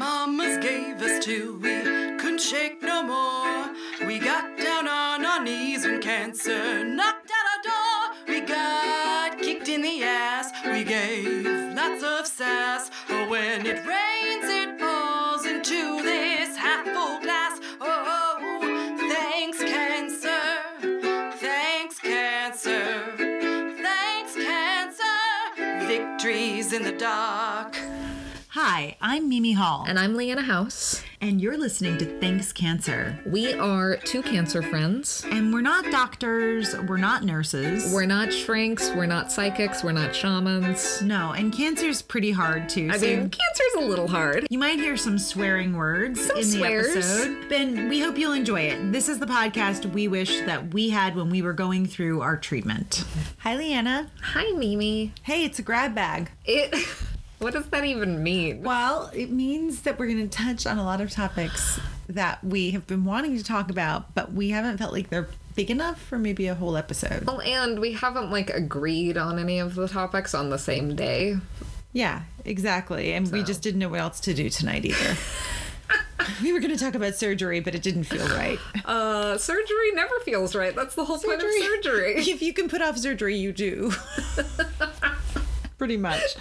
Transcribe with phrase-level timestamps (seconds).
[0.00, 1.76] mamas gave us till we
[2.20, 4.06] couldn't shake no more.
[4.06, 8.00] We got down on our knees when cancer knocked at our door.
[8.26, 10.46] We got kicked in the ass.
[10.64, 11.44] We gave
[11.76, 12.90] lots of sass.
[13.10, 17.60] Oh, when it rains, it falls into this half full glass.
[17.78, 20.42] Oh, thanks, cancer.
[21.46, 22.92] Thanks, cancer.
[23.82, 25.18] Thanks, cancer.
[25.86, 27.76] Victories in the dark.
[28.62, 31.02] Hi, I'm Mimi Hall, And I'm Leanna House.
[31.22, 33.18] and you're listening to Thanks Cancer.
[33.24, 35.24] We are two cancer friends.
[35.30, 37.90] And we're not doctors, we're not nurses.
[37.90, 41.00] We're not shrinks, we're not psychics, we're not shamans.
[41.00, 42.90] no, and cancer's pretty hard too.
[42.92, 44.46] I so mean, cancer's a little hard.
[44.50, 46.90] you might hear some swearing words in the swears.
[46.96, 47.48] episode.
[47.48, 48.92] Ben, we hope you'll enjoy it.
[48.92, 52.36] This is the podcast we wish that we had when we were going through our
[52.36, 53.04] treatment.
[53.38, 54.10] Hi, Leanna.
[54.20, 55.14] Hi, Mimi.
[55.22, 56.30] Hey, it's a grab bag.
[56.44, 56.74] It.
[57.40, 58.62] What does that even mean?
[58.62, 62.72] Well, it means that we're going to touch on a lot of topics that we
[62.72, 66.18] have been wanting to talk about, but we haven't felt like they're big enough for
[66.18, 67.24] maybe a whole episode.
[67.24, 71.38] Well, and we haven't like agreed on any of the topics on the same day.
[71.94, 73.14] Yeah, exactly.
[73.14, 75.16] And we just didn't know what else to do tonight either.
[76.42, 78.58] we were going to talk about surgery, but it didn't feel right.
[78.84, 80.74] Uh, surgery never feels right.
[80.74, 82.14] That's the whole point of surgery.
[82.18, 83.92] if you can put off surgery, you do.
[85.80, 86.20] Pretty much.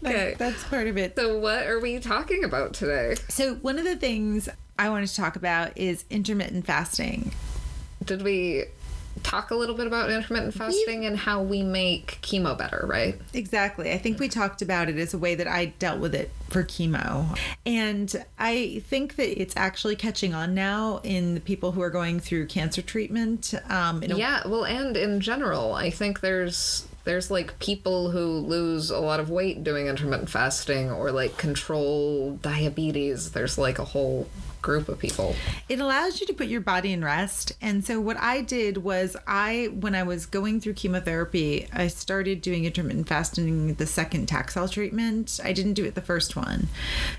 [0.00, 0.34] That- Okay.
[0.38, 1.16] that's part of it.
[1.16, 3.14] So, what are we talking about today?
[3.30, 4.48] So, one of the things
[4.78, 7.32] I wanted to talk about is intermittent fasting.
[8.04, 8.64] Did we
[9.22, 13.18] talk a little bit about intermittent fasting and how we make chemo better, right?
[13.32, 13.92] Exactly.
[13.92, 16.62] I think we talked about it as a way that I dealt with it for
[16.64, 17.38] chemo.
[17.64, 22.20] And I think that it's actually catching on now in the people who are going
[22.20, 23.54] through cancer treatment.
[23.70, 28.38] Um, in a- Yeah, well, and in general, I think there's there's like people who
[28.38, 33.32] lose a lot of weight doing intermittent fasting or like control diabetes.
[33.32, 34.28] There's like a whole
[34.64, 35.36] group of people.
[35.68, 37.52] It allows you to put your body in rest.
[37.60, 42.40] And so what I did was I when I was going through chemotherapy, I started
[42.40, 45.38] doing intermittent fasting the second Taxol treatment.
[45.44, 46.68] I didn't do it the first one.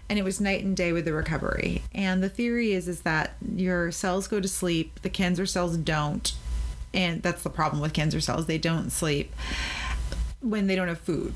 [0.09, 1.83] And it was night and day with the recovery.
[1.93, 6.33] And the theory is is that your cells go to sleep, the cancer cells don't.
[6.95, 8.45] And that's the problem with cancer cells.
[8.45, 9.33] They don't sleep
[10.41, 11.33] when they don't have food.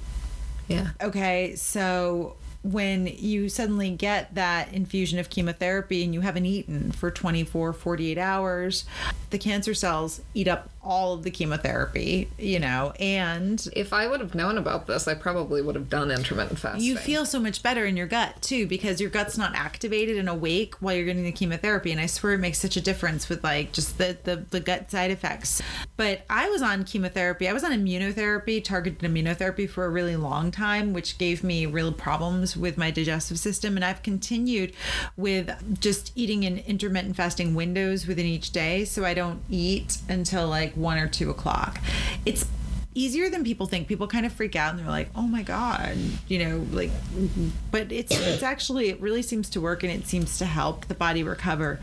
[0.68, 0.90] Yeah.
[1.02, 7.10] Okay, so when you suddenly get that infusion of chemotherapy and you haven't eaten for
[7.10, 8.86] 24, 48 hours,
[9.30, 14.20] the cancer cells eat up all of the chemotherapy, you know, and If I would
[14.22, 16.84] have known about this, I probably would have done intermittent fasting.
[16.84, 20.30] you feel so much better in your gut too because your gut's not activated and
[20.30, 23.44] awake while you're getting the chemotherapy and i swear it makes such a difference with
[23.44, 25.62] like just the, the the gut side effects
[25.98, 30.52] but i was on chemotherapy i was on immunotherapy targeted immunotherapy for a really long
[30.52, 34.74] time which gave me real problems with my digestive system and i've continued
[35.18, 40.48] with just eating in intermittent fasting windows within each day so i don't eat until
[40.48, 41.80] like one or two o'clock
[42.26, 42.46] it's
[42.94, 43.88] easier than people think.
[43.88, 45.96] People kind of freak out and they're like, "Oh my god,"
[46.28, 46.92] you know, like
[47.72, 50.96] but it's it's actually it really seems to work and it seems to help the
[50.96, 51.80] body recover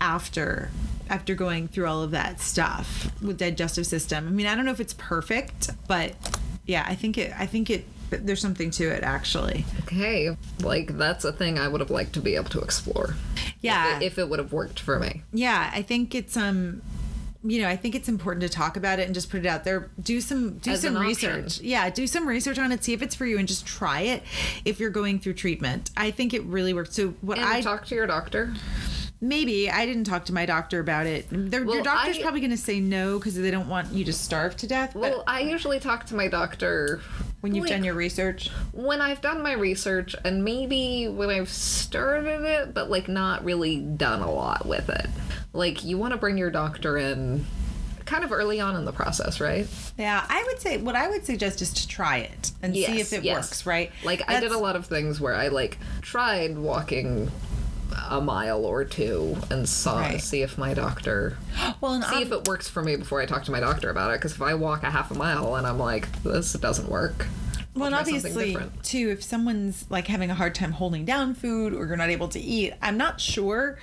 [0.00, 0.70] after
[1.08, 4.26] after going through all of that stuff with digestive system.
[4.28, 6.14] I mean, I don't know if it's perfect, but
[6.66, 9.64] yeah, I think it I think it there's something to it actually.
[9.82, 13.14] Okay, like that's a thing I would have liked to be able to explore.
[13.60, 13.96] Yeah.
[13.96, 15.22] If it, if it would have worked for me.
[15.32, 16.82] yeah, I think it's um
[17.42, 19.64] you know, I think it's important to talk about it and just put it out
[19.64, 19.90] there.
[20.02, 21.60] Do some do As some research.
[21.60, 22.84] Yeah, do some research on it.
[22.84, 24.22] See if it's for you, and just try it
[24.64, 25.90] if you're going through treatment.
[25.96, 26.94] I think it really works.
[26.94, 28.52] So what And I talk to your doctor.
[29.22, 31.26] maybe I didn't talk to my doctor about it.
[31.30, 34.04] Their, your Well, doctor's I- probably going to say no because they don't want you
[34.04, 34.94] to starve to death.
[34.94, 37.00] Well, I usually talk to my doctor
[37.40, 41.48] when you've like, done your research, when I've done my research and maybe when I've
[41.48, 45.06] started it, but like not really done a lot with it.
[45.52, 47.46] Like you want to bring your doctor in
[48.04, 49.66] kind of early on in the process, right?
[49.96, 53.12] yeah, I would say what I would suggest is to try it and see if
[53.12, 53.36] it yes.
[53.36, 53.66] works.
[53.66, 53.90] Right?
[54.04, 57.30] Like I did a lot of things where I like tried walking
[58.08, 60.20] a mile or two and saw Right.
[60.20, 61.36] see if my doctor
[61.80, 63.90] Well, and see ob- if it works for me before I talk to my doctor
[63.90, 64.14] about it.
[64.18, 67.26] Because if I walk a half a mile and I'm like, this doesn't work.
[67.80, 71.86] Well, and obviously, too, if someone's like having a hard time holding down food or
[71.86, 73.78] you're not able to eat, I'm not sure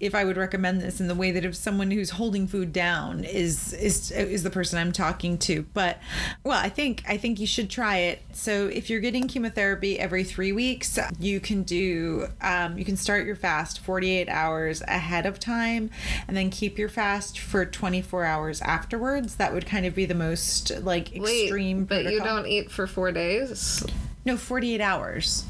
[0.00, 3.24] if I would recommend this in the way that if someone who's holding food down
[3.24, 5.62] is is is the person I'm talking to.
[5.74, 5.98] But
[6.44, 8.22] well, I think I think you should try it.
[8.32, 13.26] So if you're getting chemotherapy every three weeks, you can do um, you can start
[13.26, 15.90] your fast 48 hours ahead of time,
[16.26, 19.36] and then keep your fast for 24 hours afterwards.
[19.36, 21.84] That would kind of be the most like Wait, extreme.
[21.84, 23.37] but you don't eat for four days.
[24.24, 25.44] No, 48 hours.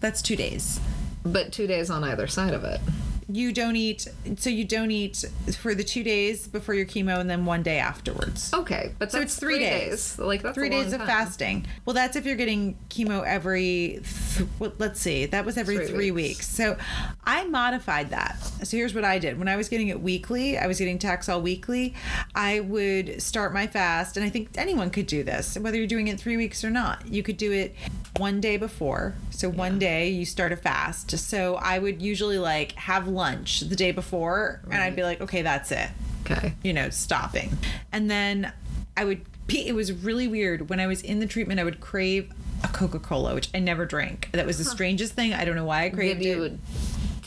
[0.00, 0.80] That's two days.
[1.24, 2.80] But two days on either side of it.
[3.30, 4.06] You don't eat,
[4.38, 5.24] so you don't eat
[5.58, 8.52] for the two days before your chemo and then one day afterwards.
[8.54, 10.18] Okay, but So it's three days.
[10.18, 11.06] Like that's Three days of time.
[11.06, 11.66] fasting.
[11.84, 14.00] Well, that's if you're getting chemo every,
[14.36, 16.38] th- well, let's see, that was every Three three, weeks.
[16.38, 16.48] weeks.
[16.48, 16.78] So
[17.24, 18.38] I modified that.
[18.62, 19.38] So here's what I did.
[19.38, 21.94] When I was getting it weekly, I was getting Taxol weekly,
[22.34, 26.08] I would start my fast, and I think anyone could do this, whether you're doing
[26.08, 27.06] it three weeks or not.
[27.06, 27.74] You could do it
[28.16, 29.14] one day before.
[29.30, 31.16] So one day you start a fast.
[31.18, 35.42] So I would usually like have lunch the day before, and I'd be like, okay,
[35.42, 35.90] that's it
[36.24, 36.54] Okay.
[36.62, 37.56] you know, stopping.
[37.92, 38.52] And then
[38.96, 39.66] I would pee.
[39.68, 40.70] It was really weird.
[40.70, 42.32] When I was in the treatment, I would crave
[42.64, 44.28] a Coca Cola, which I never drank.
[44.32, 45.32] That was the strangest thing.
[45.34, 46.30] I don't know why I craved Did it.
[46.34, 46.58] you would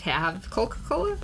[0.04, 1.18] have Coca Cola?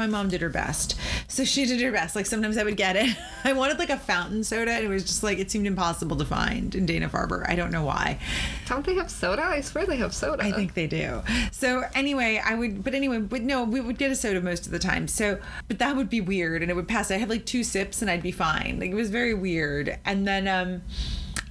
[0.00, 0.98] My mom did her best.
[1.28, 2.16] So she did her best.
[2.16, 3.14] Like sometimes I would get it.
[3.44, 6.24] I wanted like a fountain soda, and it was just like, it seemed impossible to
[6.24, 7.46] find in Dana Farber.
[7.46, 8.18] I don't know why.
[8.66, 9.44] Don't they have soda?
[9.44, 10.42] I swear they have soda.
[10.42, 11.20] I think they do.
[11.52, 14.72] So anyway, I would, but anyway, but no, we would get a soda most of
[14.72, 15.06] the time.
[15.06, 15.38] So,
[15.68, 17.10] but that would be weird, and it would pass.
[17.10, 18.78] I'd have like two sips, and I'd be fine.
[18.80, 19.98] Like it was very weird.
[20.06, 20.80] And then um,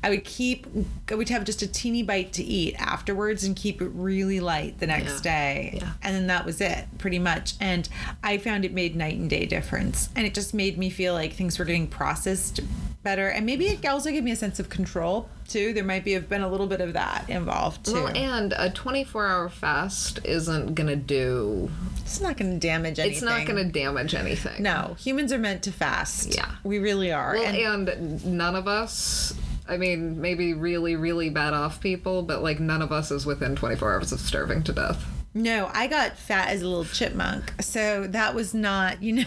[0.04, 0.66] I would keep,
[1.10, 4.80] I would have just a teeny bite to eat afterwards, and keep it really light
[4.80, 5.31] the next Yeah.
[5.31, 5.78] day.
[5.81, 5.92] Yeah.
[6.01, 7.54] And then that was it, pretty much.
[7.60, 7.88] And
[8.24, 11.34] I found it made night and day difference, and it just made me feel like
[11.34, 12.60] things were getting processed
[13.04, 15.74] better, and maybe it also gave me a sense of control too.
[15.74, 17.94] There might be have been a little bit of that involved too.
[17.94, 21.72] Well, and a 24 hour fast isn't gonna do.
[22.01, 23.16] It's not going to damage anything.
[23.18, 24.62] It's not gonna damage anything.
[24.62, 26.36] No, humans are meant to fast.
[26.36, 26.50] Yeah.
[26.63, 27.34] we really are.
[27.36, 29.34] Well, and, and none of us.
[29.69, 33.56] I mean, maybe really, really bad off people, but like none of us is within
[33.56, 35.06] 24 hours of starving to death.
[35.33, 39.24] no, I got fat as a little chipmunk, so that was not, you know,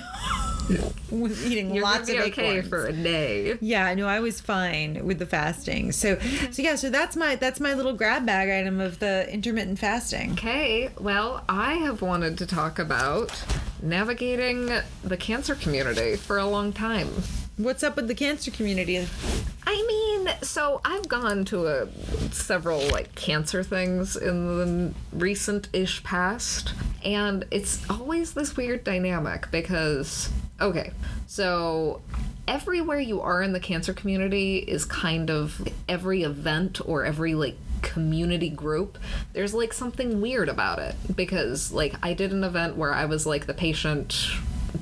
[1.10, 2.68] was eating You're lots of okay acorns.
[2.68, 3.56] for a day.
[3.60, 5.92] yeah, no, I was fine with the fasting.
[5.92, 6.18] So,
[6.50, 10.32] so yeah, so that's my that's my little grab bag item of the intermittent fasting.
[10.32, 13.30] Okay, well, I have wanted to talk about
[13.82, 14.70] navigating
[15.04, 17.08] the cancer community for a long time.
[17.58, 19.06] What's up with the cancer community?
[19.66, 20.01] I mean,
[20.42, 21.86] so I've gone to a,
[22.32, 26.74] several like cancer things in the recent-ish past,
[27.04, 30.30] and it's always this weird dynamic because
[30.60, 30.92] okay,
[31.26, 32.00] so
[32.48, 37.56] everywhere you are in the cancer community is kind of every event or every like
[37.82, 38.96] community group
[39.32, 40.94] there's like something weird about it.
[41.14, 44.30] Because like I did an event where I was like the patient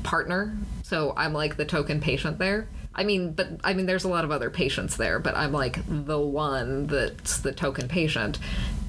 [0.02, 0.56] partner.
[0.82, 4.24] So I'm like the token patient there I mean, but I mean, there's a lot
[4.24, 8.38] of other patients there, but I'm like the one that's the token patient.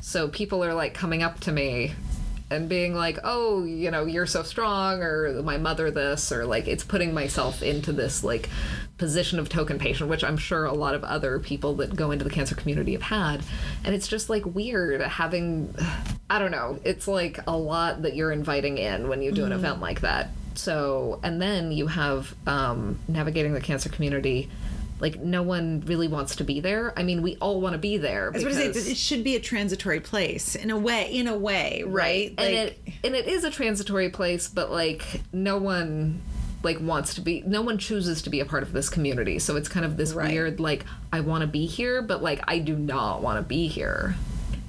[0.02, 1.94] So people are like coming up to me
[2.50, 6.68] and being like, oh, you know, you're so strong, or my mother this, or like
[6.68, 8.50] it's putting myself into this like
[8.98, 12.26] position of token patient, which I'm sure a lot of other people that go into
[12.26, 13.42] the cancer community have had.
[13.86, 15.74] And it's just like weird having,
[16.30, 19.52] I don't know, it's like a lot that you're inviting in when you do an
[19.52, 19.60] mm-hmm.
[19.60, 20.30] event like that.
[20.56, 24.50] So, and then you have um, navigating the cancer community.
[25.00, 26.94] Like no one really wants to be there.
[26.98, 28.28] I mean, we all want to be there.
[28.28, 31.12] I was going to say because- it should be a transitory place in a way.
[31.12, 32.30] In a way, right?
[32.38, 36.22] and Like- it and it is a transitory place but like no one
[36.64, 39.56] like wants to be no one chooses to be a part of this community so
[39.56, 40.30] it's kind of this Right.
[40.32, 43.68] weird like i want to be here but like i do not want to be
[43.68, 44.14] here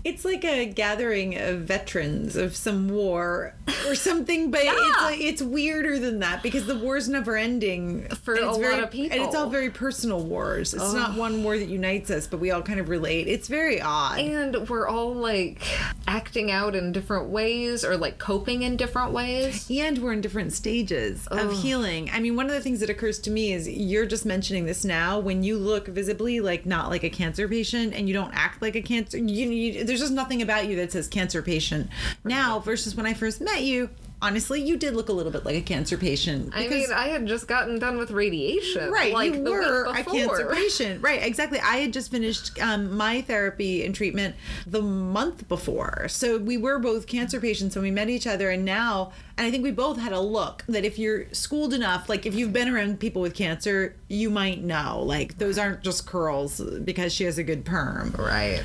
[0.05, 3.55] It's like a gathering of veterans of some war
[3.87, 8.35] or something, but it's like it's weirder than that because the war's never ending For
[8.35, 9.17] a it's lot of people.
[9.17, 10.75] and it's all very personal wars.
[10.75, 13.29] It's not one war that unites us, but we all kind of relate.
[13.29, 14.19] It's very odd.
[14.19, 15.63] and we're all like
[16.09, 20.53] acting out in different ways or like coping in different ways and we're in different
[20.53, 22.11] stages of healing.
[22.13, 24.85] I mean, one of the things that occurs to me is you're just mentioning this
[24.85, 25.21] now.
[25.21, 28.75] When you look visibly like not like a cancer patient and you don't act like
[28.75, 31.91] a cancer, you, you there's just nothing about you that says cancer patient
[32.25, 33.91] now versus when I first met you.
[34.23, 36.53] Honestly, you did look a little bit like a cancer patient.
[36.55, 40.47] i mean i had just gotten done with radiation Right, like you were a cancer
[40.55, 41.03] patient.
[41.03, 41.59] Right, exactly.
[41.59, 46.79] I had just finished um, my therapy and treatment the month before, so we were
[46.79, 48.49] both cancer patients when we met each other.
[48.49, 52.09] And now, and I think we both had a look that if you're schooled enough,
[52.09, 56.07] like if you've been around people with cancer, you might know like those aren't just
[56.07, 58.15] curls because she has a good perm.
[58.17, 58.63] right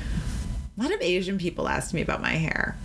[0.78, 2.76] A lot of Asian people asked me about my hair.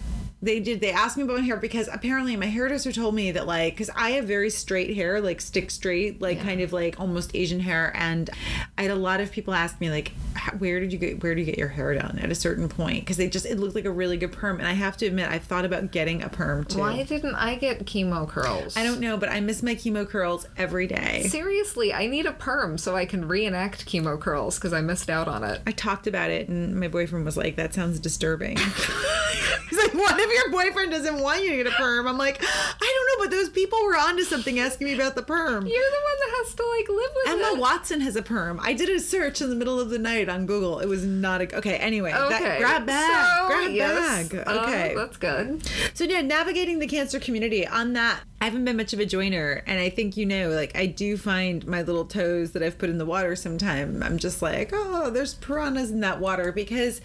[0.44, 0.82] They did.
[0.82, 3.90] They asked me about my hair because apparently my hairdresser told me that like because
[3.96, 7.94] I have very straight hair, like stick straight, like kind of like almost Asian hair,
[7.96, 8.30] and
[8.78, 10.12] I had a lot of people ask me like,
[10.58, 13.00] where did you get where do you get your hair done at a certain point?
[13.00, 15.30] Because they just it looked like a really good perm, and I have to admit
[15.30, 16.80] I've thought about getting a perm too.
[16.80, 20.46] why didn't i get chemo curls I don't know, but I miss my chemo curls
[20.58, 21.24] every day.
[21.28, 25.30] Seriously, I need a perm so I can reenact chemo curls because I missed out
[25.30, 25.62] on it.
[25.66, 30.20] I talked about it, and my boyfriend was like, "That sounds disturbing." He's like, "What
[30.20, 32.08] if your boyfriend doesn't want you to get a perm?
[32.08, 35.24] I'm like, I don't know, but those people were onto something asking me about the
[35.24, 35.66] perm.
[35.66, 37.30] You're the one that has to like live with it.
[37.48, 37.60] Emma it.
[37.60, 38.60] Watson has a perm.
[38.62, 40.80] I did a search in the middle of the night on Google.
[40.80, 41.78] It was not a okay.
[41.78, 42.60] Anyway, that, Okay.
[42.60, 43.10] grab bag,
[43.42, 44.48] So, grab yes, bag.
[44.48, 45.62] uh, Okay, that's good.
[45.94, 48.22] so yeah, navigating the cancer community on that.
[48.44, 51.16] I haven't been much of a joiner, and I think you know, like I do
[51.16, 54.04] find my little toes that I've put in the water sometime.
[54.04, 57.00] I'm just like, oh, there's piranhas in that water because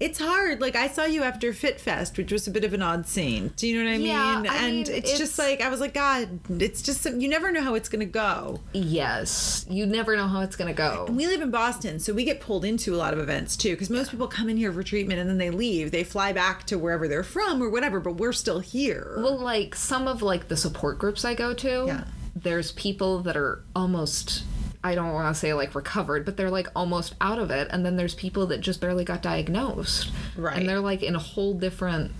[0.00, 0.60] it's hard.
[0.60, 3.54] Like I saw you after Fit Fest, which was a bit of an odd scene.
[3.56, 4.50] Do you know what I Yeah, mean?
[4.50, 7.50] I and mean, it's, just like I was like, God, it's just some, you never
[7.50, 8.60] know how it's gonna go.
[8.74, 11.06] Yes, you never know how it's gonna go.
[11.08, 13.70] We live in Boston, so we get pulled into a lot of events too.
[13.70, 15.90] Because most people come in here for treatment and then they leave.
[15.90, 19.14] They fly back to wherever they're from or whatever, but we're still here.
[19.16, 22.04] Well, like some of like the support groups I go to, Yeah.
[22.34, 24.42] there's people that are almost
[24.84, 27.86] I don't want to say like recovered, but they're like almost out of it, and
[27.86, 30.56] then there's people that just barely got diagnosed, Right.
[30.56, 32.10] And they're like in a whole different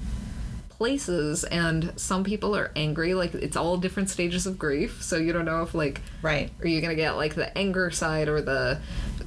[0.69, 3.15] places, and some people are angry.
[3.15, 6.51] Like it's all different stages of grief, so you don't know if like Right.
[6.61, 8.79] are you gonna get like the anger side or the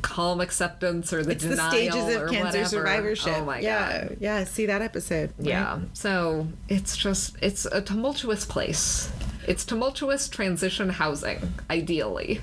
[0.02, 2.66] calm acceptance or the It's the denial stages or of cancer whatever.
[2.68, 3.34] survivorship.
[3.38, 4.18] Oh my yeah, god.
[4.20, 4.44] yeah.
[4.46, 5.32] See that episode?
[5.38, 5.48] right?
[5.48, 5.80] Yeah.
[5.94, 9.12] So it's just it's a tumultuous place.
[9.48, 12.42] It's tumultuous transition housing, ideally.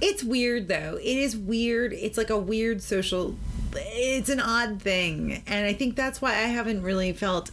[0.00, 0.98] It's weird though.
[1.00, 1.92] It is weird.
[1.92, 3.36] It's like a weird social.
[3.74, 7.50] It's an odd thing, and I think that's why I haven't really felt.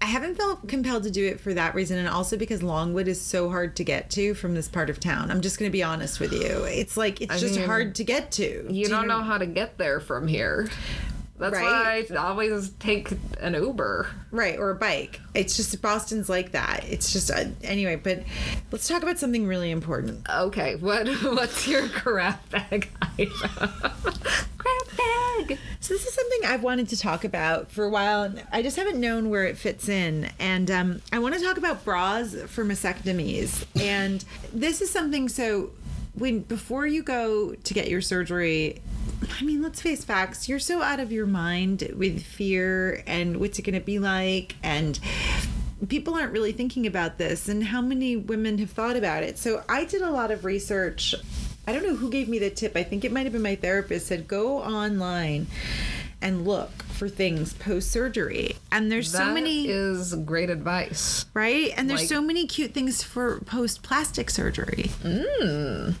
[0.00, 3.20] I haven't felt compelled to do it for that reason, and also because Longwood is
[3.20, 5.30] so hard to get to from this part of town.
[5.30, 6.64] I'm just going to be honest with you.
[6.64, 8.66] It's like it's just mean, hard to get to.
[8.70, 10.68] You Do don't know how to get there from here.
[11.38, 12.08] That's Right.
[12.10, 14.08] why I always take an Uber.
[14.32, 15.20] right or a bike.
[15.34, 16.84] It's just Boston's like that.
[16.88, 17.96] It's just uh, anyway.
[17.96, 18.24] But
[18.72, 20.26] let's talk about something really important.
[20.28, 23.32] Okay, what what's your crap bag item?
[24.58, 25.58] grab bag.
[25.80, 28.22] So this is something I've wanted to talk about for a while.
[28.24, 31.56] and I just haven't known where it fits in, and um, I want to talk
[31.56, 33.64] about bras for mastectomies.
[33.80, 35.28] And this is something.
[35.28, 35.70] So
[36.14, 38.82] when before you go to get your surgery.
[39.38, 40.48] I mean, let's face facts.
[40.48, 44.56] You're so out of your mind with fear and what's it going to be like,
[44.62, 44.98] and
[45.88, 47.48] people aren't really thinking about this.
[47.48, 49.38] And how many women have thought about it?
[49.38, 51.14] So I did a lot of research
[51.68, 52.76] I don't know who gave me the tip.
[52.76, 55.46] I think it might have been my therapist said go online
[56.20, 58.56] and look for things post surgery.
[58.72, 61.26] And there's so many is great advice.
[61.32, 61.72] right?
[61.76, 64.90] And there's like- so many cute things for post plastic surgery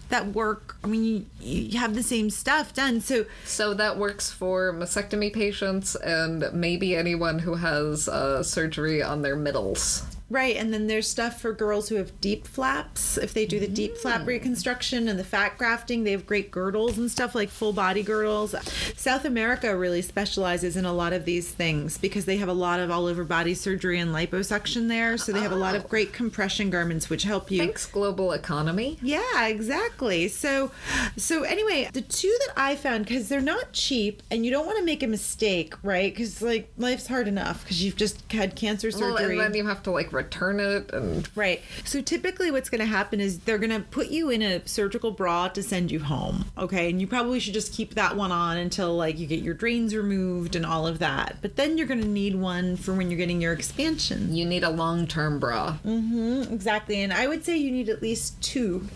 [0.08, 0.76] that work.
[0.82, 3.00] I mean, you, you have the same stuff done.
[3.00, 9.22] So So that works for mastectomy patients and maybe anyone who has uh, surgery on
[9.22, 10.02] their middles.
[10.30, 13.16] Right, and then there's stuff for girls who have deep flaps.
[13.16, 14.26] If they do the deep flap mm.
[14.26, 18.54] reconstruction and the fat grafting, they have great girdles and stuff like full body girdles.
[18.94, 22.78] South America really specializes in a lot of these things because they have a lot
[22.78, 25.16] of all over body surgery and liposuction there.
[25.16, 25.88] So they have a lot of oh.
[25.88, 27.60] great compression garments which help you.
[27.60, 28.98] Thanks, global economy.
[29.00, 30.28] Yeah, exactly.
[30.28, 30.72] So,
[31.16, 34.78] so anyway, the two that I found because they're not cheap, and you don't want
[34.78, 36.12] to make a mistake, right?
[36.12, 39.12] Because like life's hard enough because you've just had cancer surgery.
[39.12, 41.62] Well, and then you have to like return it and Right.
[41.84, 45.10] So typically what's going to happen is they're going to put you in a surgical
[45.10, 46.44] bra to send you home.
[46.56, 46.90] Okay.
[46.90, 49.94] And you probably should just keep that one on until like you get your drains
[49.94, 51.38] removed and all of that.
[51.40, 54.34] But then you're going to need one for when you're getting your expansion.
[54.34, 55.78] you need a long-term bra.
[55.86, 56.52] Mm-hmm.
[56.52, 57.00] Exactly.
[57.02, 58.86] And I would say you need at least two.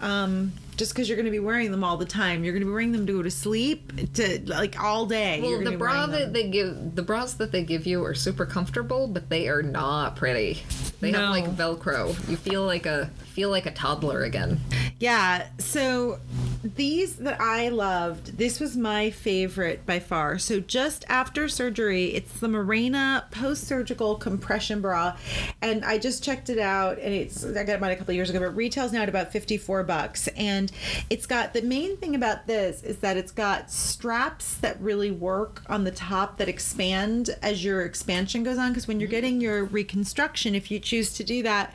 [0.00, 2.66] Um, just because you're going to be wearing them all the time, you're going to
[2.66, 5.38] be wearing them to go to sleep, to like all day.
[5.42, 9.06] Well, the bra that they give, the bras that they give you are super comfortable,
[9.06, 10.62] but they are not pretty.
[11.00, 11.18] They No.
[11.20, 12.08] have like Velcro.
[12.30, 14.58] You feel like a feel like a toddler again.
[14.98, 15.48] Yeah.
[15.58, 16.18] So
[16.62, 20.38] these that I loved, this was my favorite by far.
[20.38, 25.16] So just after surgery, it's the Marena post-surgical compression bra,
[25.62, 28.40] and I just checked it out, and it's I got mine a couple years ago,
[28.40, 30.70] but retails now at about fifty-four bucks, and
[31.08, 35.62] it's got the main thing about this is that it's got straps that really work
[35.66, 38.70] on the top that expand as your expansion goes on.
[38.70, 39.16] Because when you're mm-hmm.
[39.16, 41.74] getting your reconstruction, if you choose to do that,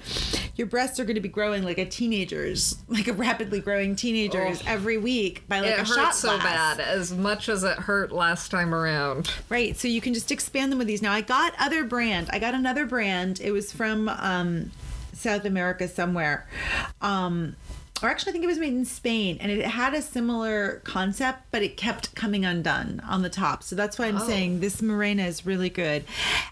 [0.56, 4.36] your breasts are going to be growing like a teenager's, like a rapidly growing teenager's
[4.68, 4.75] Oh.
[4.75, 6.77] Every week by like it a shot so glass.
[6.77, 9.32] bad, as much as it hurt last time around.
[9.50, 9.75] Right.
[9.77, 11.01] So you can just expand them with these.
[11.01, 12.29] Now I got other brand.
[12.32, 13.39] I got another brand.
[13.39, 14.72] It was from um,
[15.13, 16.48] South America somewhere.
[17.01, 17.55] Um,
[18.03, 21.43] or actually, I think it was made in Spain, and it had a similar concept,
[21.49, 23.63] but it kept coming undone on the top.
[23.63, 24.27] So that's why I'm oh.
[24.27, 26.03] saying this Marena is really good.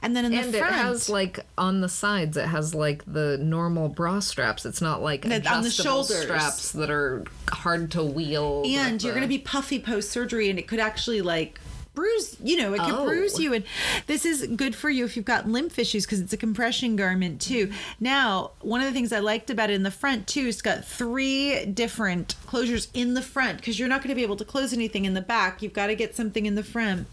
[0.01, 0.37] And then in Oh.
[0.37, 4.65] And the it has like on the sides, it has like the normal bra straps.
[4.65, 6.23] It's not like That- on the shoulders.
[6.23, 8.63] straps that are hard to wheel.
[8.65, 11.59] and you're the- going to be puffy post surgery, and it could actually like
[11.93, 13.05] bruise, you know, it can Oh.
[13.05, 13.53] bruise you.
[13.53, 13.63] And
[14.07, 17.39] this is good for you if you've got lymph issues because it's a compression garment
[17.41, 17.71] too.
[17.99, 20.83] Now, one of the things I liked about it in the front too, it's got
[20.85, 24.73] three different closures in the front because you're not going to be able to close
[24.73, 25.61] anything in the back.
[25.61, 27.07] You've got to get something in the front.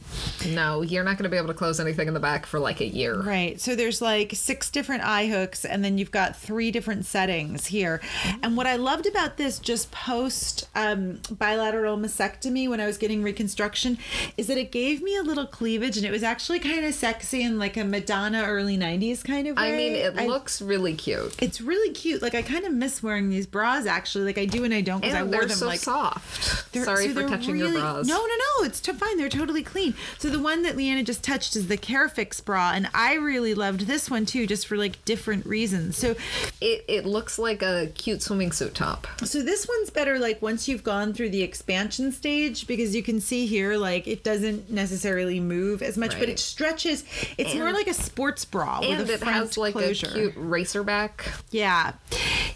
[0.49, 2.81] No, you're not going to be able to close anything in the back for like
[2.81, 3.21] a year.
[3.21, 3.61] Right.
[3.61, 8.01] So there's like six different eye hooks, and then you've got three different settings here.
[8.43, 13.23] And what I loved about this just post um, bilateral mastectomy when I was getting
[13.23, 13.99] reconstruction
[14.37, 17.43] is that it gave me a little cleavage, and it was actually kind of sexy
[17.43, 19.73] in like a Madonna early 90s kind of way.
[19.75, 21.35] I mean, it I- looks really cute.
[21.43, 22.23] It's really cute.
[22.23, 24.25] Like I kind of miss wearing these bras actually.
[24.25, 26.73] Like I do and I don't because I wore them so like soft.
[26.73, 28.07] they're- Sorry so for they're touching your bras.
[28.07, 28.65] No, no, no.
[28.67, 29.17] It's t- fine.
[29.19, 29.95] They're totally clean.
[30.19, 33.83] So the one that Leanna just touched is the Carefix bra, and I really loved
[33.83, 35.97] this one too, just for like different reasons.
[35.97, 36.15] So,
[36.61, 39.07] It, it looks like a cute swimming suit top.
[39.25, 43.21] so this one's better like once you've gone through the expansion stage because you can
[43.21, 47.05] see here like it doesn't necessarily move as much, but it stretches.
[47.39, 50.09] It's more like a sports bra And with a it front has like closure.
[50.09, 51.31] a cute racer back.
[51.51, 51.93] Yeah.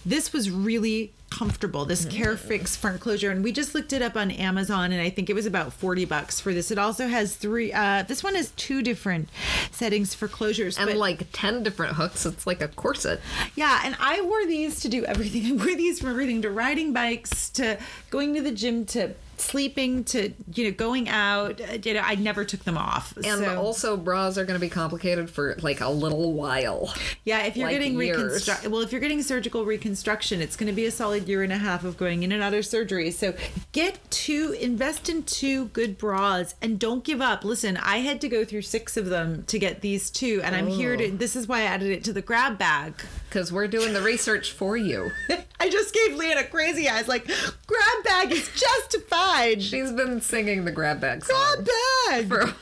[0.04, 2.23] This was really comfortable, this Mm-hmm.
[2.23, 3.30] Carefix front closure.
[3.32, 6.04] And we just looked it up on Amazon and I think it was about 40
[6.04, 6.70] bucks for this.
[6.70, 9.28] It also has three, uh, this one has two different
[9.73, 10.78] settings for closures.
[10.78, 12.25] And like 10 different hooks.
[12.25, 13.20] It's like a corset.
[13.56, 15.44] yeah, and I wore these to do everything.
[15.61, 17.78] I wore these from everything to riding bikes to
[18.11, 21.60] going to the gym to sleeping to, you know, going out.
[21.60, 23.16] Uh, You know, I never took them off.
[23.16, 26.92] And so, also, bras are going to be complicated for like a little while.
[27.24, 30.72] Yeah, if you're like getting reconstruct, well, if you're getting surgical reconstruction, it's going to
[30.74, 33.10] be a solid year and a half of going in and out of surgery.
[33.10, 33.34] So
[33.72, 37.44] get two, invest in two good bras, and don't give up.
[37.44, 40.68] Listen, I had to go through six of them to get these two, and I'm
[40.68, 41.10] here to.
[41.10, 42.94] This is why I added it to the grab bag.
[43.28, 45.10] Because we're doing the research for you.
[45.60, 49.23] I just gave Leanna crazy eyes, like grab bag is justified.
[49.60, 51.66] She's been singing the grab bag song Grab
[52.08, 52.28] bag.
[52.28, 52.54] for a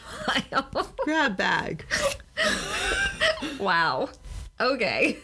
[0.51, 0.93] while.
[1.05, 1.85] grab bag.
[3.59, 4.09] wow.
[4.61, 5.19] Okay.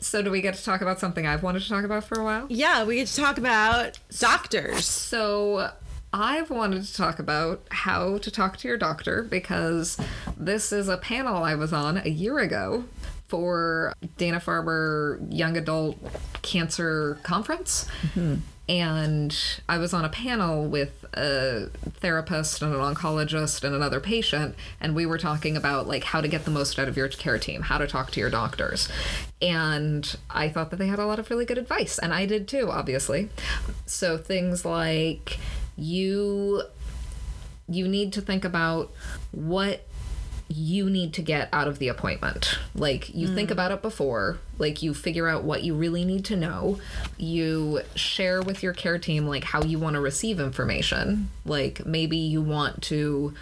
[0.00, 2.24] So, do we get to talk about something I've wanted to talk about for a
[2.24, 2.46] while?
[2.48, 4.86] Yeah, we get to talk about doctors.
[4.86, 5.70] So,
[6.12, 9.98] I've wanted to talk about how to talk to your doctor because
[10.36, 12.84] this is a panel I was on a year ago
[13.26, 15.98] for Dana Farber Young Adult
[16.42, 17.86] Cancer Conference.
[18.14, 18.36] Mm-hmm.
[18.68, 19.36] And
[19.68, 21.68] I was on a panel with a
[22.00, 26.28] therapist and an oncologist and another patient, and we were talking about like how to
[26.28, 28.88] get the most out of your care team, how to talk to your doctors.
[29.42, 32.48] And I thought that they had a lot of really good advice, and I did
[32.48, 33.28] too, obviously.
[33.84, 35.38] So things like
[35.76, 36.62] you
[37.68, 38.92] you need to think about
[39.30, 39.86] what
[40.48, 42.58] you need to get out of the appointment.
[42.74, 43.52] Like you think mm.
[43.52, 46.78] about it before, like you figure out what you really need to know.
[47.16, 51.30] You share with your care team like how you want to receive information.
[51.46, 53.34] Like maybe you want to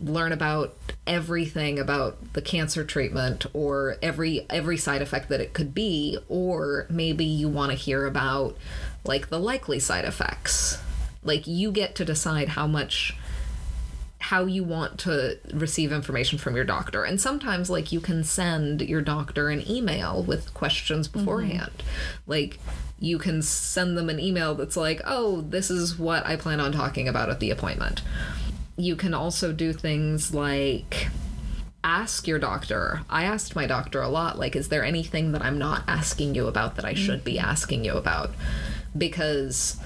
[0.00, 5.74] learn about everything about the cancer treatment or every every side effect that it could
[5.74, 8.56] be or maybe you want to hear about
[9.04, 10.78] like the likely side effects.
[11.24, 13.16] Like you get to decide how much
[14.28, 17.04] how you want to receive information from your doctor.
[17.04, 21.18] And sometimes, like, you can send your doctor an email with questions mm-hmm.
[21.18, 21.82] beforehand.
[22.26, 22.58] Like,
[22.98, 26.72] you can send them an email that's like, oh, this is what I plan on
[26.72, 28.00] talking about at the appointment.
[28.78, 31.08] You can also do things like
[31.82, 33.02] ask your doctor.
[33.10, 36.46] I asked my doctor a lot, like, is there anything that I'm not asking you
[36.46, 37.44] about that I should be mm-hmm.
[37.44, 38.30] asking you about?
[38.96, 39.78] Because,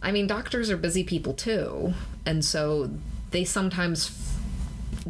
[0.00, 1.92] I mean, doctors are busy people too.
[2.24, 2.88] And so
[3.34, 4.38] they sometimes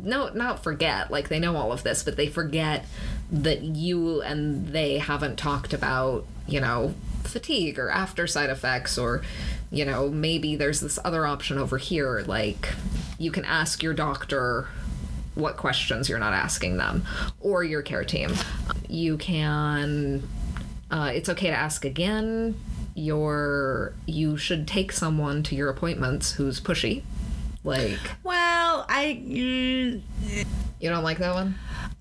[0.02, 2.86] no not forget like they know all of this but they forget
[3.30, 9.22] that you and they haven't talked about you know fatigue or after side effects or
[9.70, 12.74] you know maybe there's this other option over here like
[13.18, 14.68] you can ask your doctor
[15.34, 17.04] what questions you're not asking them
[17.40, 18.32] or your care team.
[18.88, 20.26] You can
[20.90, 22.60] uh, it's okay to ask again.
[22.94, 27.02] Your you should take someone to your appointments who's pushy
[27.64, 29.20] like Well, I.
[29.26, 30.02] mm,
[30.80, 31.54] you don't like that one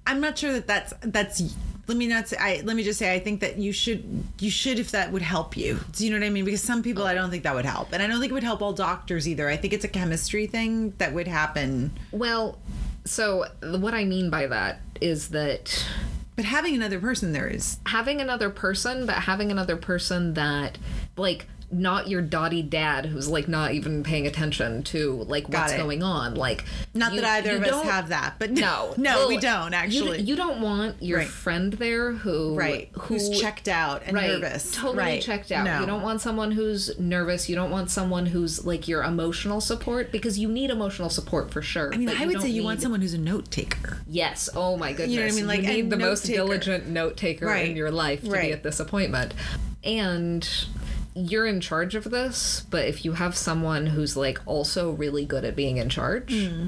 [0.05, 1.55] I'm not sure that that's that's.
[1.87, 2.37] Let me not say.
[2.37, 3.13] I let me just say.
[3.13, 4.03] I think that you should
[4.39, 5.79] you should if that would help you.
[5.93, 6.43] Do you know what I mean?
[6.45, 8.43] Because some people I don't think that would help, and I don't think it would
[8.43, 9.49] help all doctors either.
[9.49, 11.91] I think it's a chemistry thing that would happen.
[12.11, 12.57] well
[13.05, 15.85] so what i mean by that is that
[16.37, 20.77] But having another person there is having another person but having another person that
[21.17, 25.73] like not your dotty dad who's like not even paying attention to like Got what's
[25.73, 25.77] it.
[25.77, 26.35] going on.
[26.35, 29.73] Like Not you- that either of us have that, but No, no, Well, we don't
[29.73, 30.21] actually.
[30.21, 31.27] You, don't want your Right.
[31.27, 32.89] friend there who right?
[32.93, 34.71] Who's checked out and right, nervous?
[34.75, 35.21] Totally right.
[35.21, 35.65] checked out.
[35.65, 35.79] No.
[35.81, 37.49] You don't want someone who's nervous.
[37.49, 41.61] You don't want someone who's like your emotional support because you need emotional support for
[41.61, 41.93] sure.
[41.93, 43.97] I mean, I would say you want someone who's a note taker.
[44.07, 44.49] Yes.
[44.55, 45.09] Oh my goodness.
[45.09, 45.47] You know what I mean?
[45.47, 47.69] Like, you need the most diligent note taker Right.
[47.69, 49.33] in your life to be at this appointment.
[49.83, 50.47] And
[51.15, 55.45] you're in charge of this, but if you have someone who's like also really good
[55.45, 56.67] at being in charge, Hmm.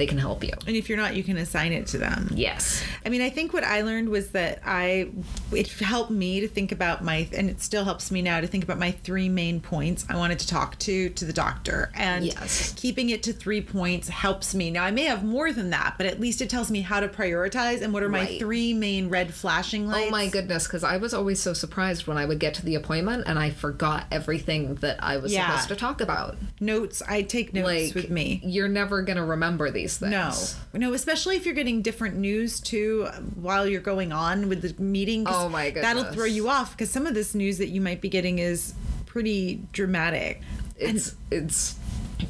[0.00, 0.52] They can help you.
[0.66, 2.30] And if you're not, you can assign it to them.
[2.34, 2.82] Yes.
[3.04, 5.10] I mean, I think what I learned was that I
[5.52, 8.64] it helped me to think about my and it still helps me now to think
[8.64, 11.90] about my three main points I wanted to talk to to the doctor.
[11.94, 12.72] And Yes.
[12.78, 14.70] keeping it to 3 points helps me.
[14.70, 17.08] Now, I may have more than that, but at least it tells me how to
[17.08, 20.06] prioritize and what are my three main red flashing oh lights.
[20.08, 22.74] Oh my goodness, because I was always so surprised when I would get to the
[22.74, 25.50] appointment and I forgot everything that I was Yeah.
[25.50, 26.38] supposed to talk about.
[26.58, 28.40] Notes, I take notes Like with me.
[28.42, 30.56] You're never gonna remember these things.
[30.72, 34.82] No, no, especially if you're getting different news too while you're going on with the
[34.82, 35.24] meeting.
[35.26, 38.00] Oh my goodness, That'll throw you off because some of this news that you might
[38.00, 38.74] be getting is
[39.06, 40.40] pretty dramatic.
[40.76, 41.76] it's it's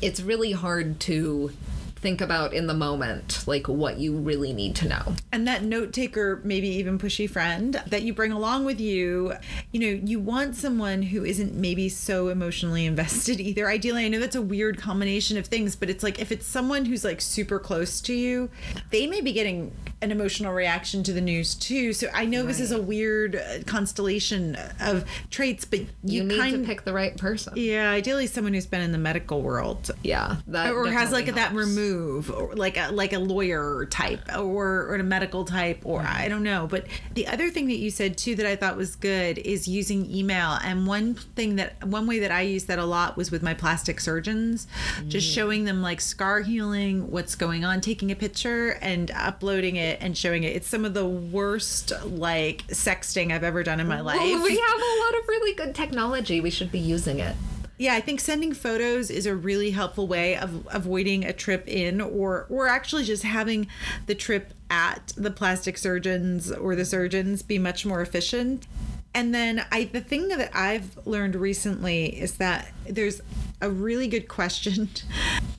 [0.00, 1.52] it's really hard to
[2.00, 5.92] think about in the moment like what you really need to know And that note
[5.92, 9.34] taker, maybe even pushy friend that you bring along with you,
[9.72, 13.68] you know, you want someone who isn't maybe so emotionally invested either.
[13.68, 16.84] Ideally, I know that's a weird combination of things, but it's like if it's someone
[16.84, 18.50] who's like super close to you,
[18.90, 21.92] they may be getting an emotional reaction to the news too.
[21.92, 26.38] So I know this is a weird uh, constellation of traits, but you, you, need
[26.38, 27.54] kind to pick the right person.
[27.56, 29.90] Yeah, ideally someone who's been in the medical world.
[30.02, 34.20] Yeah that or has like definitely that remove or like a like a lawyer type
[34.36, 36.66] or or a medical type or I don't know.
[36.66, 40.10] But the other thing that you said too that I thought was good is using
[40.10, 40.58] email.
[40.62, 43.54] And one thing that one way that I used that a lot was with my
[43.54, 44.66] plastic surgeons
[45.08, 45.34] just Mm.
[45.34, 50.16] showing them like scar healing what's going on taking a picture and uploading it and
[50.16, 50.56] showing it.
[50.56, 54.80] It's some of the worst like sexting I've ever done in my life we have
[54.80, 56.40] a lot of really good technology.
[56.40, 57.36] We should be using it.
[57.78, 62.00] Yeah, I think sending photos is a really helpful way of avoiding a trip in
[62.00, 63.68] or or actually just having
[64.06, 68.66] the trip at the plastic surgeons or the surgeons be much more efficient.
[69.14, 73.22] And then I the thing that I've learned recently is that there's
[73.60, 74.88] a really good question.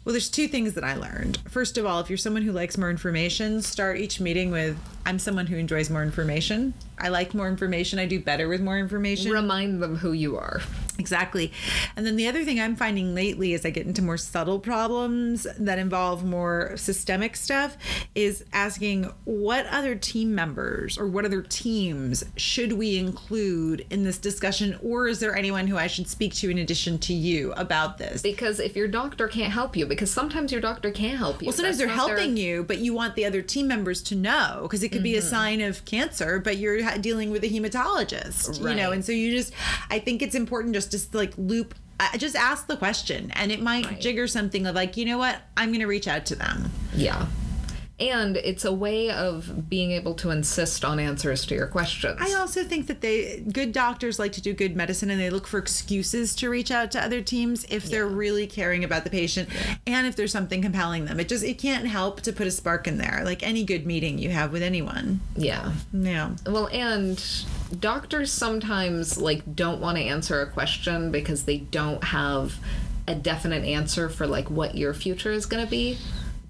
[0.03, 1.37] Well, there's two things that I learned.
[1.47, 5.19] First of all, if you're someone who likes more information, start each meeting with I'm
[5.19, 6.73] someone who enjoys more information.
[6.97, 7.99] I like more information.
[7.99, 9.31] I do better with more information.
[9.31, 10.59] remind them who you are
[11.01, 11.51] Exactly.
[11.95, 15.47] And then the other thing I'm finding lately as I get into more subtle problems
[15.57, 17.75] that involve more systemic stuff
[18.13, 24.19] is asking what other team members or what other teams should we include in this
[24.19, 27.90] discussion or is there anyone who I should speak to in addition to you about
[27.97, 28.21] this?
[28.21, 31.53] because if your doctor can't help you because sometimes your doctor can't help you Well,
[31.53, 34.15] sometimes That's they're not their- helping you, but you want the other team members to
[34.15, 38.59] know because it could be a sign of cancer, but you're dealing with a hematologist,
[38.67, 39.53] you know, and so you just,
[39.89, 43.61] I think it's important just to like loop, uh, just ask the question, and it
[43.61, 43.99] might Right.
[44.01, 46.71] jigger something of like, you know what, I'm going to reach out to them.
[46.95, 47.25] yeah
[48.01, 52.33] and it's a way of being able to insist on answers to your questions I
[52.33, 55.57] also think that they good doctors like to do good medicine and they look for
[55.57, 59.49] excuses to reach out to other teams if they're really caring about the patient
[59.85, 61.19] and if there's something compelling them.
[61.19, 64.17] It just it can't help to put a spark in there, like any good meeting
[64.17, 65.21] you have with anyone.
[65.35, 66.31] yeah Yeah.
[66.45, 67.23] Well, and
[67.79, 72.57] doctors sometimes like don't want to answer a question because they don't have
[73.07, 75.97] a definite answer for like what your future is going to be.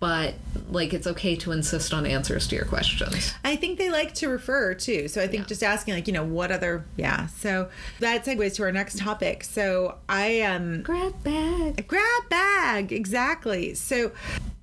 [0.02, 0.34] But
[0.70, 3.34] like it's okay to insist on answers to your questions.
[3.46, 5.08] I think they like to refer too.
[5.08, 5.48] So I think Yeah.
[5.48, 7.28] just asking like, you know, what other yeah.
[7.28, 9.44] So that segues to our next topic.
[9.44, 11.88] So I um Grab bag.
[11.88, 14.12] grab bag exactly so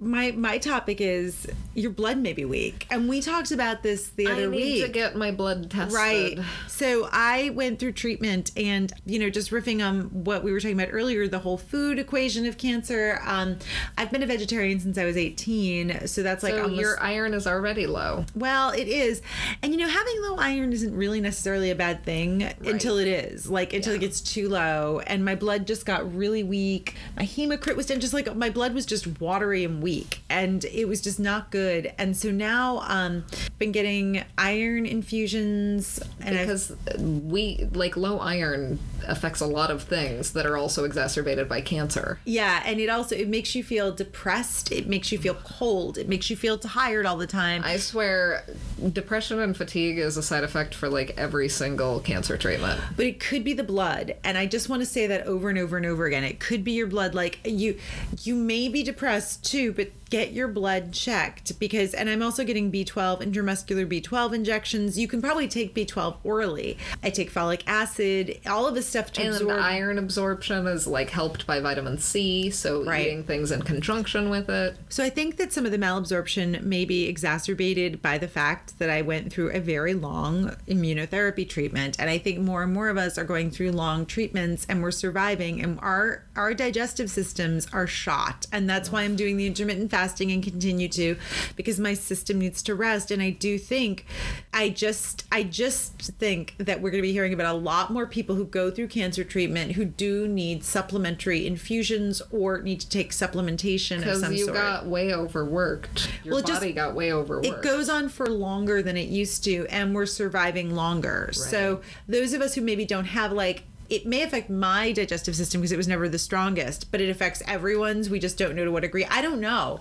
[0.00, 4.26] my my topic is your blood may be weak and we talked about this the
[4.26, 4.60] other week.
[4.60, 5.92] I need week to get my blood tested.
[5.94, 6.38] Right.
[6.68, 10.78] So I went through treatment and, you know, just riffing on what we were talking
[10.80, 13.20] about earlier, the whole food equation of cancer.
[13.24, 13.58] Um,
[13.96, 16.06] I've been a vegetarian since I was 18.
[16.06, 16.80] So that's like So almost.
[16.80, 18.24] your iron is already low.
[18.36, 19.20] Well, it is.
[19.62, 23.50] And you know, having low iron isn't really necessarily a bad thing until it is.
[23.50, 25.00] Like until it gets too low.
[25.06, 26.94] And my blood just got really weak.
[27.16, 29.87] My hematocrit was just like my blood was just watery and weak.
[30.28, 31.92] And it was just not good.
[31.98, 33.24] And so now um
[33.58, 39.82] been getting iron infusions and I've Because we like low iron affects a lot of
[39.82, 42.18] things that are also exacerbated by cancer.
[42.24, 44.72] Yeah, and it also it makes you feel depressed.
[44.72, 45.98] It makes you feel cold.
[45.98, 47.62] It makes you feel tired all the time.
[47.64, 48.44] I swear,
[48.92, 52.80] depression and fatigue is a side effect for like every single cancer treatment.
[52.96, 55.58] but it could be the blood and i just want to say that over and
[55.58, 57.76] over and over again it could be your blood like you
[58.22, 62.72] you may be depressed too but get your blood checked because and i'm also getting
[62.72, 64.98] b12 intramuscular b12 injections.
[64.98, 66.78] You can probably take b12 orally.
[67.02, 68.40] I take folic acid.
[68.46, 71.98] All of this stuff to And absorb the iron absorption is like helped by vitamin
[71.98, 73.06] C, so Right.
[73.06, 74.76] eating things in conjunction with it.
[74.88, 78.90] So I think that some of the malabsorption may be exacerbated by the fact that
[78.90, 81.96] I went through a very long immunotherapy treatment.
[81.98, 84.90] And I think more and more of us are going through long treatments and we're
[84.90, 88.46] surviving and our our digestive systems are shot.
[88.52, 91.16] And that's why I'm doing the intermittent fasting and continue to
[91.56, 94.06] because my system needs to rest and I do think
[94.54, 98.06] I just I just think that we're going to be hearing about a lot more
[98.06, 103.10] people who go through cancer treatment who do need supplementary infusions or need to take
[103.10, 104.56] supplementation of Because some you sort.
[104.56, 106.08] got way overworked.
[106.24, 107.46] Your Well, it just- body got way overworked.
[107.46, 112.32] it goes on for longer than it used to and we're surviving longer so those
[112.32, 115.76] of us who maybe don't have like it may affect my digestive system because it
[115.76, 119.04] was never the strongest but it affects everyone's we just don't know to what degree
[119.06, 119.80] i don't know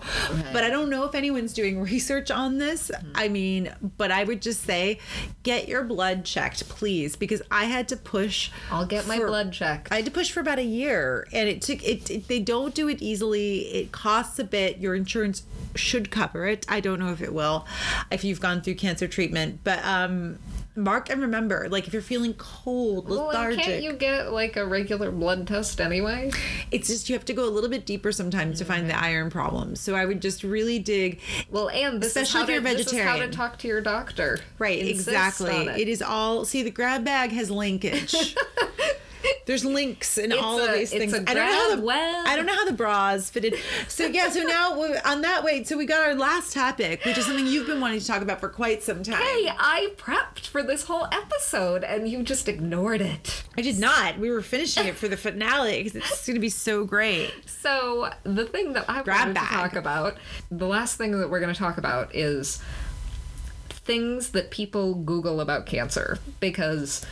[0.53, 3.11] but i don't know if anyone's doing research on this Mm-hmm.
[3.15, 4.99] i mean but i would just say
[5.43, 9.91] get your blood checked please because i had to push I'll get my blood checked.
[9.91, 12.27] I had to push for about a year, and it took it, it.
[12.27, 13.59] They don't do it easily.
[13.73, 14.77] It costs a bit.
[14.77, 15.43] Your insurance
[15.75, 16.65] should cover it.
[16.69, 17.65] I don't know if it will,
[18.11, 19.59] if you've gone through cancer treatment.
[19.63, 20.39] But um,
[20.77, 23.57] mark and remember, like if you're feeling cold, lethargic.
[23.57, 26.31] well, can't you get like a regular blood test anyway?
[26.71, 29.03] it's just you have to go a little bit deeper sometimes to find the mm-hmm.
[29.03, 29.79] iron problems.
[29.79, 31.19] So I would just really dig.
[31.49, 33.81] Well, and this Especially is how if you're to, is how to talk to your
[33.81, 34.39] doctor.
[34.59, 35.51] Right, Insist exactly.
[35.51, 36.45] on it is all.
[36.45, 38.15] See, the grab bag has linkage.
[39.45, 41.13] There's links in It's all of these things.
[41.13, 42.27] a I don't know how the web.
[42.27, 43.55] I don't know how the bras fitted.
[43.87, 44.73] So yeah, so now
[45.05, 47.99] on that way, so we got our last topic, which is something you've been wanting
[47.99, 49.21] to talk about for quite some time.
[49.21, 53.43] Hey, I prepped for this whole episode and you just ignored it.
[53.57, 54.19] I did not.
[54.19, 57.33] We were finishing it for the finale because it's going to be so great.
[57.45, 60.17] So, the thing that I Grab wanted to talk about,
[60.51, 62.61] the last thing that we're going to talk about is
[63.69, 66.19] things that people Google about cancer.
[66.39, 67.05] Because,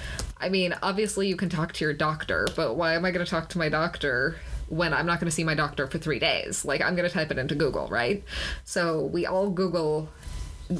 [0.45, 3.29] I mean, obviously you can talk to your doctor, but why am I going to
[3.29, 4.35] talk to my doctor?
[4.69, 6.63] When I'm not going to see my doctor for three days.
[6.63, 8.23] Like, I'm going to type it into Google, right?
[8.63, 10.09] So, we all Google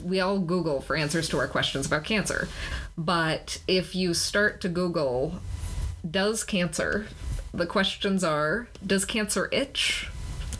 [0.03, 2.47] we all Google for answers to our questions about cancer.
[2.97, 5.39] But if you start to Google,
[6.09, 7.07] does cancer,
[7.53, 10.09] the questions are does cancer itch?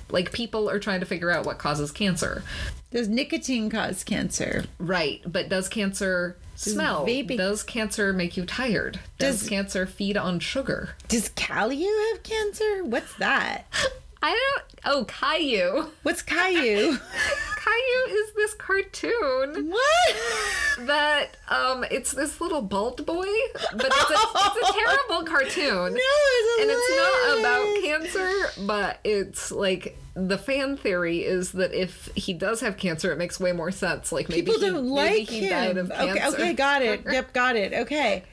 [0.09, 2.43] Like people are trying to figure out what causes cancer.
[2.95, 4.63] Does nicotine cause cancer?
[4.79, 7.05] Right, but does cancer smell?
[7.05, 9.01] vaping- Does cancer make you tired?
[9.17, 10.91] Does, Does- cancer feed on sugar?
[11.09, 12.85] Does Caillou have cancer?
[12.85, 13.65] What's that?
[14.25, 14.63] I don't.
[14.85, 15.85] Oh, Caillou.
[16.01, 16.97] What's Caillou?
[17.55, 20.15] Caillou is this cartoon what?
[20.87, 23.27] that um, it's this little bald boy,
[23.73, 25.93] but it's a, it's a terrible cartoon.
[25.93, 31.71] No, it's and it's not about cancer, but it's like the fan theory is that
[31.79, 34.11] if he does have cancer, it makes way more sense.
[34.11, 35.91] Like maybe People he, don't like he died him.
[35.91, 36.37] of Okay, cancer.
[36.39, 37.01] okay, got it.
[37.11, 37.73] Yep, got it.
[37.73, 38.23] Okay.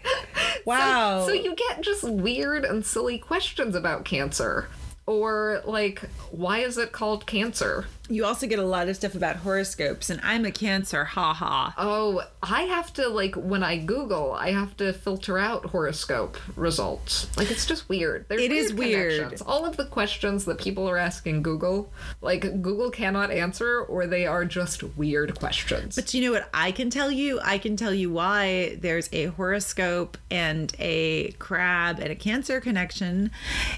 [0.64, 1.26] Wow.
[1.26, 4.68] So you get just weird and silly questions about cancer.
[5.06, 7.86] Or like, why is it called cancer?
[8.08, 11.70] You also get a lot of stuff about horoscopes, and I'm a Cancer, haha.
[11.78, 17.34] Oh, I have to like when I Google, I have to filter out horoscope results.
[17.36, 18.26] Like it's just weird.
[18.28, 19.40] There's It is weird.
[19.46, 24.26] All of the questions that people are asking Google, like Google cannot answer, or they
[24.26, 25.94] are just weird questions.
[25.94, 27.40] But you know what I can tell you?
[27.42, 33.30] I can tell you why there's a horoscope and a crab and a cancer connection.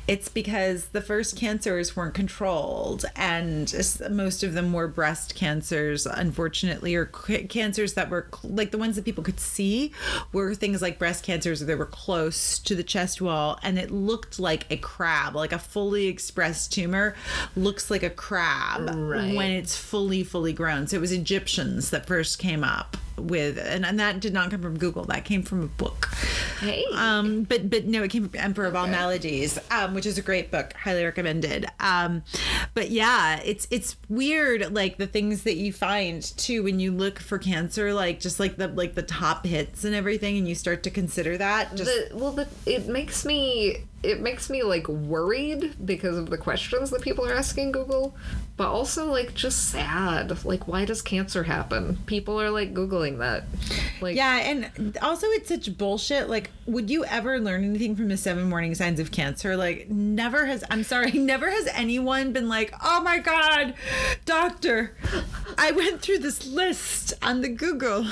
[0.08, 3.72] It's because the first cancers weren't controlled, and
[4.14, 8.78] most of them were breast cancers, unfortunately, or c- cancers that were cl- like the
[8.78, 9.92] ones that people could see
[10.32, 14.38] were things like breast cancers that were close to the chest wall, and it looked
[14.38, 17.14] like a crab, like a fully expressed tumor
[17.56, 19.34] looks like a crab Right.
[19.34, 23.84] when it's fully fully grown so it was egyptians that first came up with and,
[23.84, 26.06] and that did not come from google that came from a book.
[26.60, 30.18] Hey, um but but no it came from emperor of all maladies um which is
[30.18, 31.66] a great book highly recommended.
[31.80, 32.22] Um
[32.74, 37.18] but yeah it's it's weird like the things that you find too when you look
[37.18, 40.82] for cancer like just like the like the top hits and everything and you start
[40.82, 45.74] to consider that just the, well, the, it makes me it makes me like worried
[45.84, 48.14] because of the questions that people are asking Google,
[48.56, 50.44] but also like just sad.
[50.44, 51.98] Like, why does cancer happen?
[52.06, 53.44] People are like Googling that.
[54.00, 56.28] Like, Yeah, and also it's such bullshit.
[56.28, 59.56] Like, would you ever learn anything from the seven warning signs of cancer?
[59.56, 63.74] Like, never has, I'm sorry, never has anyone been like, oh my God,
[64.24, 64.96] doctor,
[65.58, 68.08] I went through this list on the Google and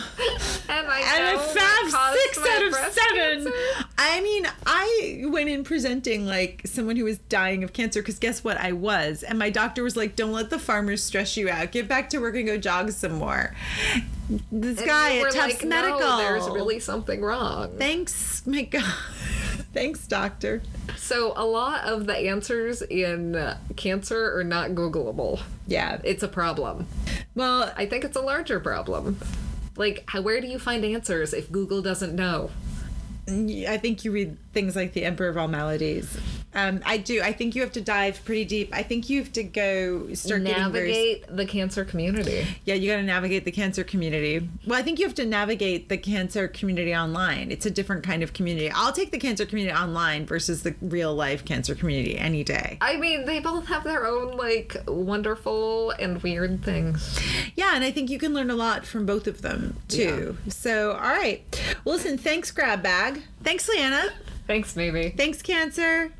[0.68, 3.44] I and I found six out of seven.
[3.44, 3.52] cancer.
[3.98, 8.44] I mean, I went in presenting like someone who was dying of cancer because guess
[8.44, 8.56] what?
[8.56, 9.24] I was.
[9.24, 11.72] And my doctor was like, don't let the farmers stress you out.
[11.72, 13.52] Get back to work and go jog some more.
[14.52, 15.98] This And guy at Tufts like, Medical.
[15.98, 17.76] No, there's really something wrong.
[17.78, 18.84] Thanks, my God.
[19.74, 20.62] Thanks, doctor.
[20.96, 25.40] So a lot of the answers in cancer are not Googleable.
[25.66, 26.00] Yeah.
[26.04, 26.86] It's a problem.
[27.34, 29.18] Well, I think it's a larger problem.
[29.74, 32.52] Like, how, where do you find answers if Google doesn't know?
[33.28, 36.18] I think you read things like The Emperor of All Maladies.
[36.54, 37.22] Um, I do.
[37.22, 38.70] I think you have to dive pretty deep.
[38.74, 42.46] I think you have to go start getting very Navigate the cancer community.
[42.64, 44.48] Yeah, you got to navigate the cancer community.
[44.66, 47.50] Well, I think you have to navigate the cancer community online.
[47.50, 48.70] It's a different kind of community.
[48.70, 52.78] I'll take the cancer community online versus the real life cancer community any day.
[52.80, 57.18] I mean, they both have their own like wonderful and weird things.
[57.54, 60.36] Yeah, and I think you can learn a lot from both of them too.
[60.48, 61.42] So, all right.
[61.84, 63.22] Well, listen, thanks, Grab Bag.
[63.42, 64.10] Thanks, Leanna.
[64.46, 65.10] Thanks, maybe.
[65.10, 66.12] Thanks, Cancer.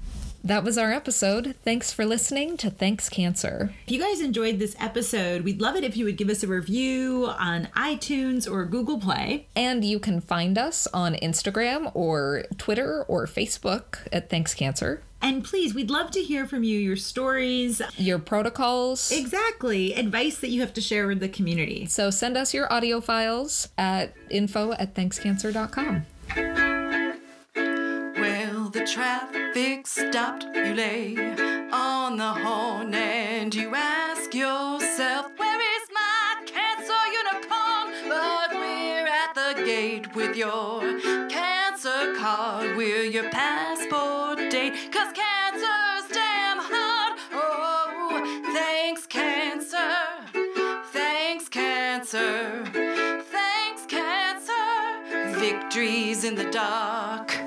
[0.44, 1.54] That was our episode.
[1.64, 3.72] Thanks for listening to Thanks Cancer.
[3.86, 6.48] If you guys enjoyed this episode, we'd love it if you would give us a
[6.48, 9.46] review on iTunes or Google Play.
[9.54, 15.00] And you can find us on Instagram or Twitter or Facebook at Thanks Cancer.
[15.20, 19.12] And please, we'd love to hear from you, your stories, Your protocols.
[19.12, 21.86] exactly, advice that you have to share with the community.
[21.86, 26.06] So send us your audio files at info at thankscancer.com.
[27.54, 28.84] Well, the
[29.52, 30.44] traffic stopped.
[30.54, 31.16] You lay
[31.70, 38.08] on the horn and you ask yourself, Where is my cancer unicorn?
[38.08, 40.80] But we're at the gate with your
[41.28, 42.76] cancer card.
[42.76, 44.74] We're your passport date.
[44.90, 47.18] Cause cancer's damn hard.
[47.32, 49.96] Oh, thanks, cancer.
[50.92, 52.64] Thanks, cancer.
[53.30, 55.38] Thanks, cancer.
[55.38, 57.41] Victories in the dark.